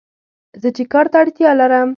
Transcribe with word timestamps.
زه 0.61 0.69
چې 0.75 0.83
کار 0.93 1.05
ته 1.11 1.17
اړتیا 1.21 1.51
لرم 1.59 1.89